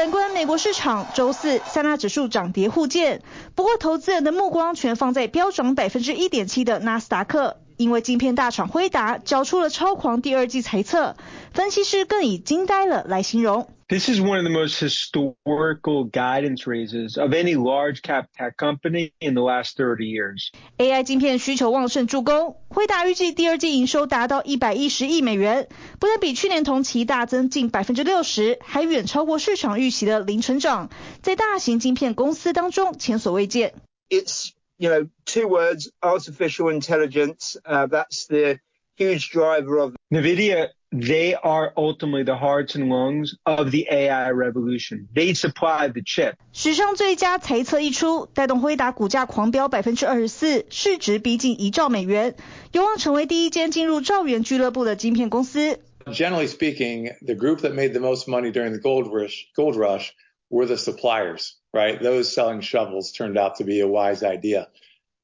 [0.01, 3.21] 反观美国市场，周四三大指数涨跌互见，
[3.55, 11.17] 不过投资人的目光全放在飙涨百分之一点七的纳斯达克，因为镜片大厂辉达交出了超狂第二季财测，
[11.53, 13.69] 分析师更以惊呆了来形容。
[13.90, 19.36] This is one of the most historical guidance raises of any large cap tech company in
[19.36, 20.50] the last 30 years.
[20.80, 25.70] AI 晶片需求旺盛助攻，辉达预计第二季营收达到一百一十亿美元，
[26.00, 30.90] 不但比去年同期大增近百分之六十，还远超过市场预期的零成长，
[31.22, 33.76] 在大型晶片公司当中前所未见。
[34.10, 37.56] It's you know two words, artificial intelligence.
[37.64, 38.58] Uh, that's the
[39.00, 40.70] huge driver of NVIDIA.
[40.92, 45.10] They are ultimately the hearts and lungs of the AI revolution.
[45.14, 46.36] They supply the chip.
[46.54, 52.36] 史上最佳财测一出，带动辉达股价狂飙百分之二十四，市值逼近一兆美元，
[52.72, 55.80] 有望成为第一间进入兆元俱乐部的晶片公司。
[56.06, 60.12] Generally speaking, the group that made the most money during the gold rush, gold rush
[60.50, 62.02] were the suppliers, right?
[62.02, 64.68] Those selling shovels turned out to be a wise idea.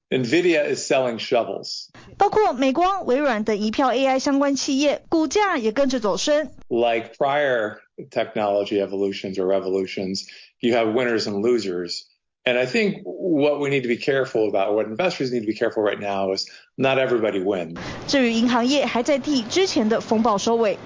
[0.10, 1.88] NVIDIA is selling shovels.
[2.17, 6.50] 包括美光、微软等一票 AI 相关企业，股价也跟着走升。
[6.67, 7.78] Like prior
[8.10, 10.26] technology evolutions or revolutions,
[10.60, 12.02] you have winners and losers.
[12.43, 15.54] And I think what we need to be careful about, what investors need to be
[15.54, 17.78] careful right now is not everybody wins.
[18.08, 20.78] 至于银行业，还在替之前的风暴收尾。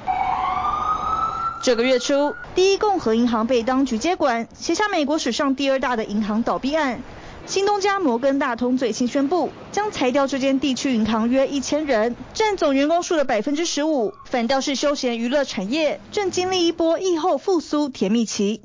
[1.64, 7.02] 这个月初，第一共和银行被当局接管，写下美国史上第二大的银行倒闭案。
[7.51, 14.15] 新东家摩根大通最新宣布，将裁掉这间地区银行约一千人，占总员工数的百分之十五。
[14.25, 18.63] 反倒是休闲娱乐产业正经历一波疫后复苏甜蜜期。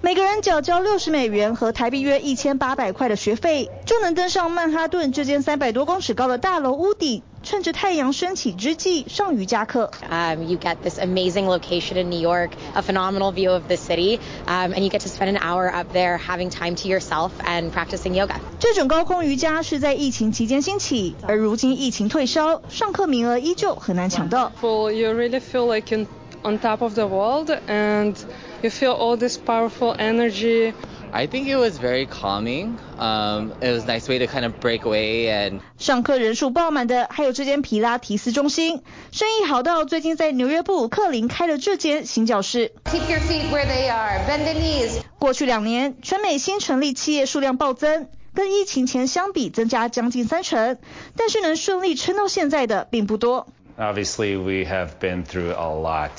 [0.00, 7.24] 每个人缴交六十美元和台币约一千八百块的学费，就能登上曼哈顿这间三百多公尺高的大楼屋顶。
[7.43, 9.91] 趁着太阳升起之际，上瑜伽课。
[10.09, 14.73] Um, you get this amazing location in New York, a phenomenal view of the city, um,
[14.73, 18.13] and you get to spend an hour up there having time to yourself and practicing
[18.13, 18.35] yoga.
[18.59, 24.51] 这种高空瑜伽是在疫情期间兴起，而如今疫情退烧，上课名额依旧很难抢到。
[24.61, 26.07] You really feel like you're
[26.43, 28.15] on top of the world, and
[28.61, 30.73] you feel all this powerful energy.
[31.11, 32.79] I think it was very calming.
[32.97, 35.59] Um, it was a nice way to kind of break away and.
[35.77, 38.81] 上课人数爆满的还有这间皮拉提斯中心，
[39.11, 42.71] 生意好到最近在纽约布鲁克林开了这间新教室。
[42.85, 45.01] Keep your feet where they are, bend the knees.
[45.19, 50.79] 过去两年，全美新成立企业数量暴增，跟疫情前相比增加将近三成，
[51.15, 53.47] 但是能顺利撑到现在的并不多。
[53.77, 56.09] Obviously, we have been through a lot.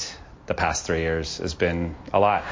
[0.47, 2.43] The past three years has been a lot.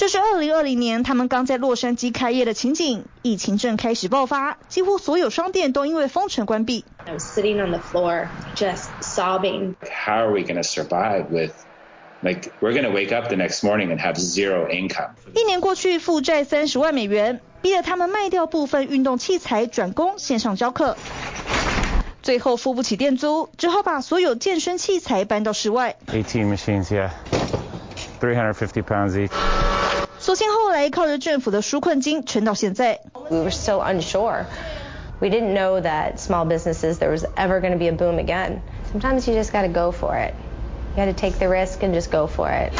[0.00, 6.86] 这是二零二零年他们刚在洛杉矶开业的情景，疫情正开始爆发，几乎所有商店都因为封城关闭。
[7.04, 9.74] I was sitting on the floor, just sobbing.
[9.82, 11.52] How are we going to survive with,
[12.22, 15.10] like, we're going to wake up the next morning and have zero income?
[15.34, 20.96] 一年过去，负债三十万美元，逼得他们卖掉部分运动器材，转攻线上教课。
[22.22, 25.96] 最后付不起店租，只好把所有健身器材搬到室外。
[26.06, 27.10] Eighteen machines, yeah,
[28.20, 29.32] three hundred fifty pounds each.
[30.18, 33.00] 所幸后来靠着政府的纾困金撑到现在。
[33.30, 34.44] We were so unsure.
[35.18, 38.60] We didn't know that small businesses there was ever going to be a boom again.
[38.92, 40.34] Sometimes you just got to go for it.
[40.96, 42.72] You You had to take the risk and just go for it.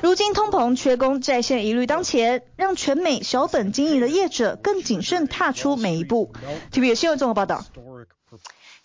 [0.00, 6.32] 如今通膨、缺工、债线一律当前，让全美小本经营的业者更谨慎踏出每一步。
[6.72, 7.62] TVBS 新闻综合报道。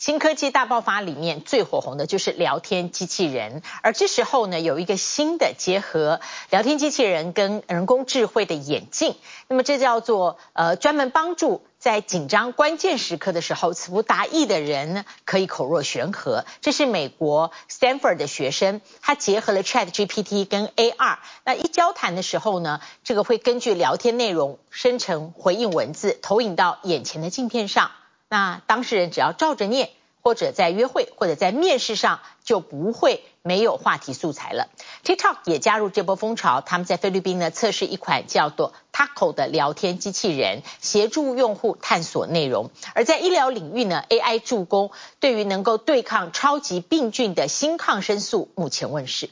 [0.02, 9.16] 新科技大爆发里面最火红的就是聊天机器人，而这时候呢，有一个新的结合聊天机器人跟人工智慧的眼镜，
[9.48, 16.46] 那么这叫做呃专门帮助在紧张关键时刻的时候词不达意的人，可以口若悬河。
[16.62, 27.92] 这是美国 Stanford 的学生，他结合了 ChatGPT 跟 AR，那一交谈的时候呢，这个会根据聊天内容生成回应文字，投影到眼前的镜片上。
[28.32, 29.90] 那当事人只要照着念，
[30.22, 34.70] 或者在约会或者在面试上，就不会没有话题素材了。
[35.04, 42.72] TikTok 也加入这波风潮，他们在菲律宾呢测试一款叫做 Taco 的聊天机器人，协助用户探索内容。
[42.94, 49.30] 而在医疗领域呢，AI 助攻对于能够对抗超级病菌的新抗生素目前问世。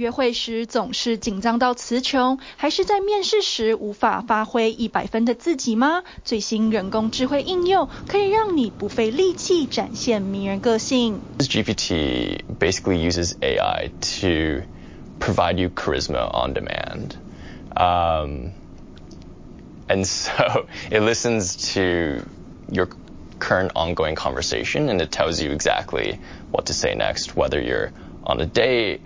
[0.00, 6.04] 约会时总是紧张到词穷，还是在面试时无法发挥一百分的自己吗？
[6.24, 11.20] 最新人工智慧应用可以让你不费力气展现迷人个性。
[11.38, 14.64] GPT basically uses AI to
[15.18, 17.16] provide you charisma on demand,
[17.76, 18.52] um,
[19.86, 22.24] and so it listens to
[22.72, 22.88] your
[23.38, 26.18] current ongoing conversation and it tells you exactly
[26.50, 27.92] what to say next, whether you're
[28.24, 29.02] on a date.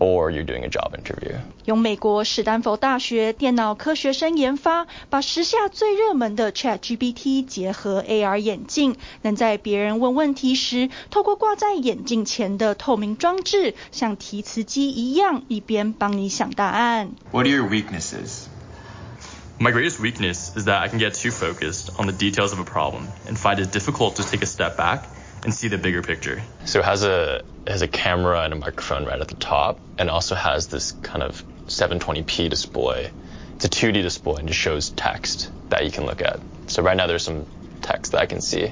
[0.00, 1.36] Or you're doing a job interview.
[1.64, 17.12] 由美国史丹佛大学电脑科学生研发，把时下最热门的 ChatGPT 结合 AR 眼镜，能在别人问问题时，透过挂在眼镜前的透明装置，像提词机一样，一边帮你想答案。
[17.30, 18.46] What are your weaknesses?
[19.60, 22.64] My greatest weakness is that I can get too focused on the details of a
[22.64, 25.04] problem and find it difficult to take a step back
[25.43, 26.41] and see the bigger picture.
[26.65, 30.09] So it has a has a camera and a microphone right at the top, and
[30.09, 33.11] also has this kind of 720p display.
[33.55, 36.39] It's a 2D display and just shows text that you can look at.
[36.67, 37.45] So right now there's some
[37.81, 38.71] text that I can see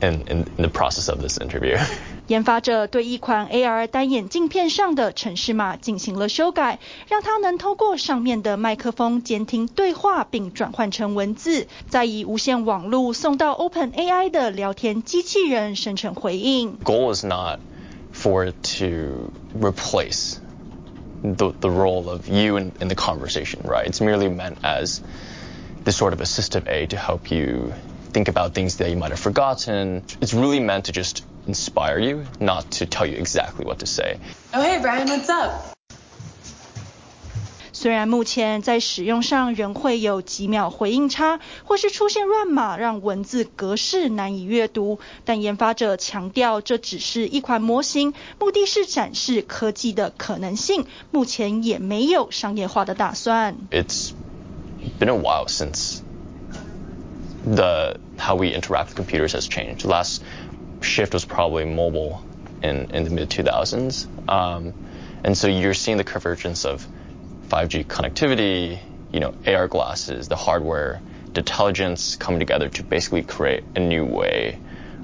[0.00, 1.78] in, in, in the process of this interview.
[2.28, 6.78] 研发者对一款 AR 单眼镜片上的程式码进行了修改，
[7.08, 16.78] 让它能透过上面的麦克风监听对话，并转换成文字，再以无线网路送到 OpenAI 的聊天机器人生成回应。
[16.84, 17.58] Goal is not
[18.14, 19.30] for it to
[19.60, 20.36] replace
[21.22, 23.86] the the role of you in in the conversation, right?
[23.86, 25.00] It's merely meant as
[25.84, 27.72] this sort of assistive aid to help you
[28.12, 30.02] think about things that you might have forgotten.
[30.20, 34.18] It's really meant to just inspire you, not to tell you exactly what to say.
[34.52, 35.50] Oh, hey, Brian, what's up?
[37.74, 53.56] 虽然目前在使用上仍会有几秒回应差，或是出现乱码，让文字格式难以阅读，但研发者强调这只是一款模型，目的是展示科技的可能性，目前也没有商业化的打算。
[53.72, 54.12] It's
[55.00, 56.02] been a while since
[57.55, 59.83] the how we interact with computers has changed.
[59.83, 60.23] The last
[60.81, 62.23] shift was probably mobile
[62.61, 64.07] in, in the mid 2000s.
[64.29, 64.73] Um,
[65.23, 66.87] and so you're seeing the convergence of
[67.49, 68.79] 5G connectivity,
[69.11, 71.01] you know, AR glasses, the hardware,
[71.33, 74.59] the intelligence coming together to basically create a new way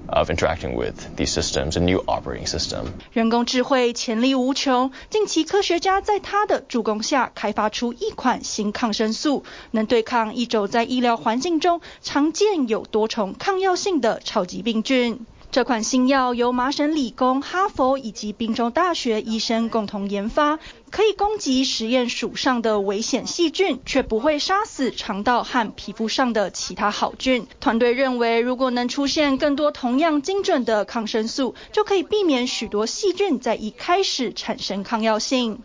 [0.08, 2.88] of interacting with these systems, a new operating system.
[3.12, 15.26] 人工智慧潜力无穷，近期科学家在他的助攻下开发出一款新抗生素，能对抗一种在医疗环境中常见有多重抗药性的超级病菌。
[15.52, 20.58] 这款新药由麻省理工、哈佛以及宾州大学医生共同研发，
[20.94, 27.48] 可以攻击实验鼠上的危险细菌，却不会杀死肠道和皮肤上的其他好菌。
[27.60, 35.58] 团队认为，如果能出现更多同样精准的抗生素，就可以避免许多细菌在一开始产生抗药性。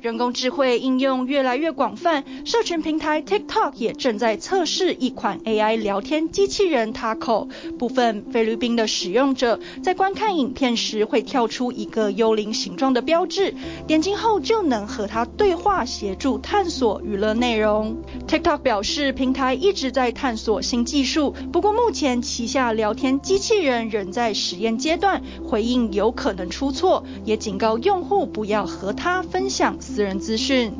[0.00, 7.48] 人工智慧应用越来越广泛，社群平台 TikTok 也正在测试一款 AI 聊天机器人 Taco。
[7.78, 13.54] 部分菲律宾的使用者在观看影片时会跳出一个幽灵形状的标志，
[13.86, 17.96] 点击后就能和它对话，协助探索娱乐内容。
[18.26, 30.72] TikTok 表示，平台一直在探索新技术，不过目前旗下聊天机器人仍在实验阶段，回应有可能出错，也警告用户不要和它分享私人资讯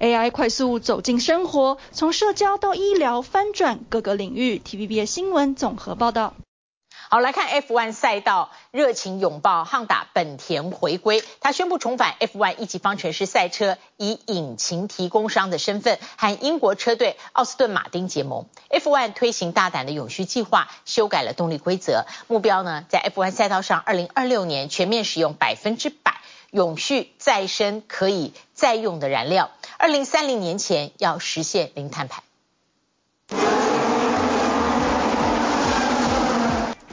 [0.00, 4.60] ，AI 快速走进生活，从社交到医疗，翻转各个领域。
[4.64, 6.34] TVBS 新闻综合报道。
[7.08, 11.22] 好，来看 F1 赛道，热情拥抱 Honda 本田回归。
[11.40, 18.46] 他宣布重返 F1 一级方程式赛车，以引擎提供商的身份和英国车队奥斯顿马丁结盟。
[18.70, 32.25] F1 推行大胆的永续计划，修改了动力规则，目标呢，在 F1 赛道上，二零二六年全面使用百分之百永续再生可以再用的燃料，二零三零年前要实现零碳排。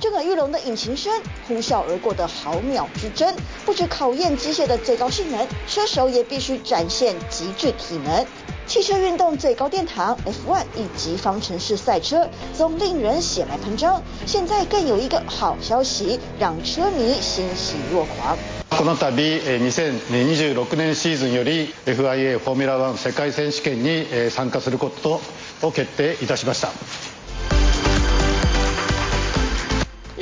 [0.02, 1.12] 震耳欲聋的引擎声，
[1.46, 3.34] 呼啸而过的毫秒之争，
[3.66, 8.24] 不只考验机械的最高性能，车手也必须展现极致体能。
[8.66, 14.02] 汽车运动最高殿堂 F1 一级方程式赛车，总令人血脉喷张。
[14.26, 18.36] 现在更有一个好消息，让车迷欣喜若狂。
[18.70, 25.20] この度2026年シーズンより FIA フォーミュラワン世界选手权に参加すること
[25.62, 26.68] を决定いたしました。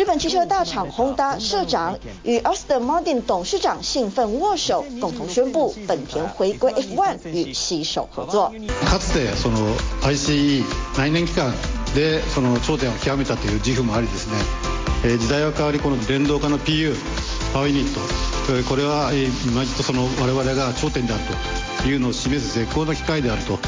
[0.02, 8.52] 日本汽车大厂 Honda 社长与 Aston Martin 董事长兴奋握手，共同宣布本田回归 F1 与携手合作。
[8.84, 9.60] かつてその
[10.02, 10.64] ICE
[10.98, 11.54] 内燃机関
[11.94, 14.28] でその顶点を极めたという自负もありです
[15.04, 15.20] ね。
[15.20, 16.96] 时代は変わりこの电动化の PU
[17.54, 18.00] パワーユニット
[18.68, 21.24] これは今一度その我々が顶点である
[21.84, 23.60] というのを示す绝好の机会であると。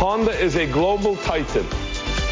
[0.00, 1.62] Honda is a global titan.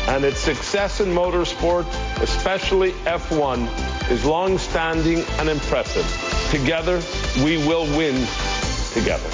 [0.08, 1.86] And its success in motorsport,
[2.22, 3.68] especially F1,
[4.12, 6.06] is long-standing and impressive.
[6.52, 7.00] Together,
[7.46, 8.16] we will win
[8.94, 9.30] together.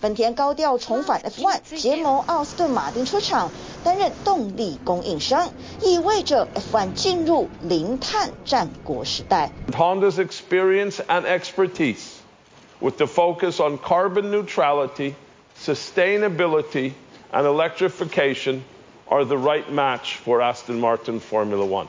[0.00, 3.48] 本田高调重返 F1，结盟奥斯顿马丁车厂，
[3.84, 5.48] 担任动力供应商，
[5.80, 9.52] 意味着 F1 进入零碳战国时代。
[9.70, 12.18] Honda's experience and expertise,
[12.80, 15.14] with the focus on carbon neutrality,
[15.56, 16.94] sustainability,
[17.30, 18.64] and electrification.
[19.09, 21.87] Are the right match for Aston Martin Formula One.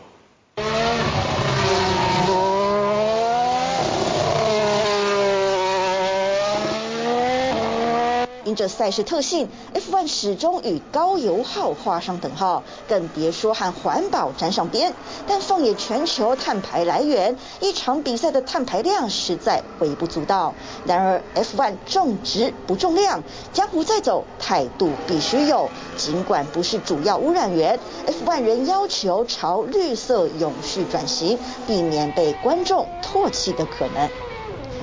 [8.48, 14.94] 因着赛事特性，F1 始终与高油耗画上等号，更别说和环保沾上边。
[15.26, 20.54] 但放眼全球碳排来源，一场比赛的碳排量实在微不足道。
[20.86, 23.22] 然而，F1 重质不重量，
[23.52, 25.68] 江湖再走，态度必须有。
[25.98, 34.08] 尽管不是主要污染源，F1 仍要求朝绿色永续转型，避免被观众唾弃的可能。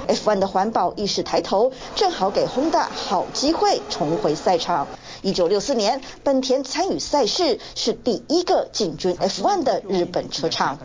[0.05, 4.87] F1 的环保意识抬头，正好给 Honda 好机会重回赛场。
[5.21, 10.77] 一九六四年，本田参与赛事，是第一个进军 F1 的日本车厂。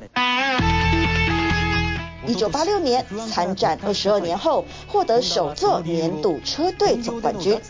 [2.27, 7.61] 一九八六年参战二十二年后，获得首座年度车队总冠军。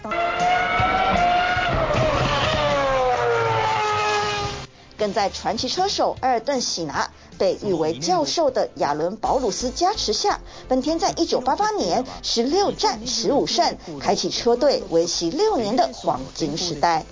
[5.00, 17.06] 更在传奇车手埃尔顿喜拿被誉为教授的亚伦保鲁斯加持下，本田在一九八八年十六战十五胜，开启车队为期六年的黄金时代。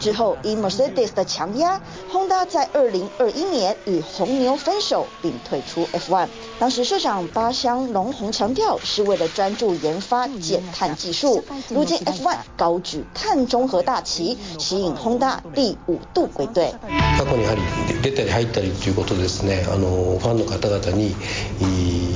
[0.00, 1.80] 之后，因 Mercedes 的强压，
[2.12, 6.28] Honda 在二零二一年与红牛分手并退出 F1。
[6.58, 11.44] 当时社长八乡隆弘强调，是为了专注研发减碳技术。
[11.70, 16.74] 如今 F1 高举碳中和大旗，吸引 Honda 第五度归队。
[17.16, 17.62] 过去にやはり
[18.02, 21.14] 出たり入ったりということですね、あのファンの方々に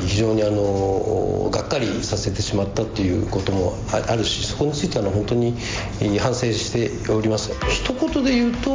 [0.06, 5.56] 非常にあのがっかりさせてしまったということもあるし、そこについては本当に
[6.18, 7.52] 反省しております。
[7.73, 8.69] 一言で言うと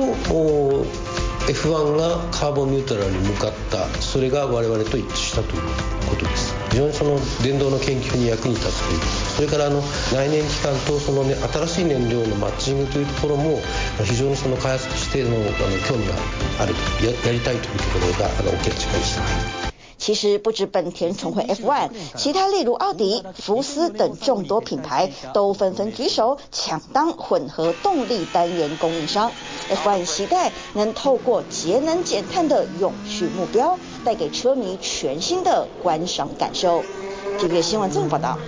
[1.48, 3.88] F1 がカーボンニュートラルに向かった。
[4.02, 5.62] それが我々と一致したという
[6.08, 6.54] ことです。
[6.70, 9.00] 非常にその电动の研究に役に立つという。
[9.36, 9.80] それからあの
[10.12, 13.60] 内燃机関とその、ね、新しい燃料のマッチングというところも
[14.04, 15.44] 非常にその开発としてのあの
[15.78, 16.14] 兴味が
[16.60, 19.16] あるやりたいというところがあのお决定しまし
[19.62, 19.67] た。
[20.08, 29.30] 其实不止本田重回 F1，其他例如奥迪、福斯等众多品牌都纷纷举手抢当混合动力单元供应商。
[29.70, 36.82] F1 期待能透过节能减碳的永续目标，带给车迷全新的观赏感受。
[37.38, 38.38] 这个新闻这么报道。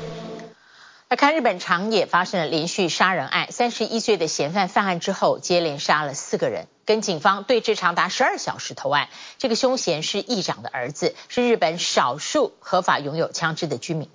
[1.11, 9.11] 来看日本长野发生了连续杀人案，三十一岁的嫌犯犯案之后，接连杀了四个人，跟警方对峙长达十二小时投案。
[9.38, 14.11] 这个凶嫌是议长的儿子，是日本少数合法拥有枪支的居民。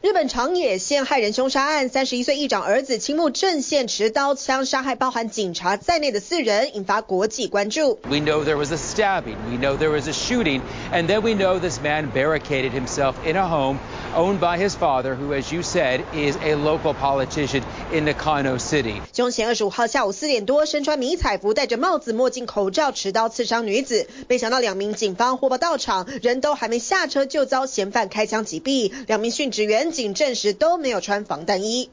[0.00, 7.98] 日本长野县害人凶杀案，三十一岁议长儿子青木正宪持刀枪杀害包含警察在内的四人，引发国际关注。
[8.08, 10.60] We know there was a stabbing, we know there was a shooting,
[10.92, 13.78] and then we know this man barricaded himself in a home
[14.14, 19.00] owned by his father, who, as you said, is a local politician in Nakano City.
[19.12, 24.06] 凶嫌二十五号下午四点多，身穿迷彩服，戴着帽子、墨镜、口罩，持刀刺伤女子。
[24.28, 28.92] 没想到两名警方获报到场，人都还没下车，就遭嫌犯开枪击毙。
[29.08, 31.90] 两名殉职员警证实都没有穿防弹衣。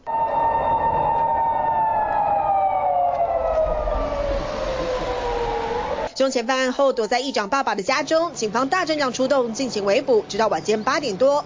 [6.17, 11.43] 凶嫌犯案后躲在议长爸爸的家中，警方大阵仗出动进行围捕，直到晚间八点多，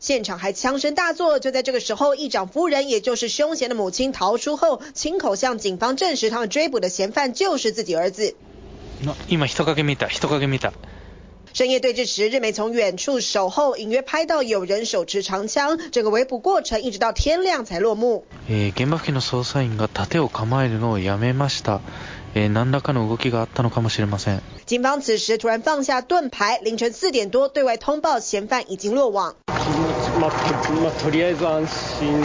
[0.00, 1.38] 现场还枪声大作。
[1.38, 8.34] 就在这个时候，议长夫人，也就是凶嫌的母亲逃出后，亲口向警方证实，他们追捕的嫌犯就是自己儿子。
[11.55, 15.77] 深夜对峙时，日媒从远处守候，隐约拍到有人手持长枪。
[15.91, 18.25] 整个围捕过程一直到天亮才落幕。
[18.47, 21.81] 现场付近の捜查员が盾を构えるのをやめました。
[22.33, 24.41] 何らかの动きがあったのかもしれません。
[24.65, 29.35] 警方此时突然放下盾牌，凌晨四点多对外通报嫌犯已经落网。
[29.47, 32.21] ままとりあえず安心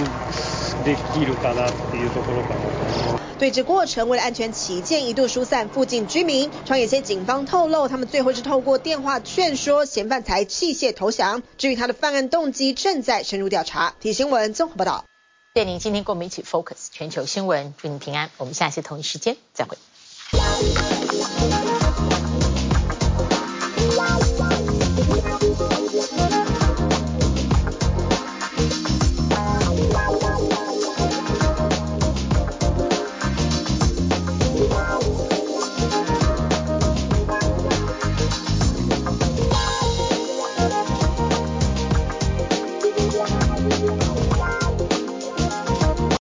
[0.85, 3.20] できるかなっていうところかな。
[3.42, 6.52] 对峙过程为了安全起见，一度疏散附近居民。
[6.64, 11.42] 创野县警方透露，他们最后是透过电话劝说嫌犯才弃械投降。
[11.58, 13.96] 至于他的犯案动机，正在深入调查。
[14.00, 15.06] 体新闻综合报道。
[15.56, 18.30] 谢谢您今天跟我们一起 focus 全球新闻，祝您平安。
[18.38, 19.76] 我们下期同一时间再会。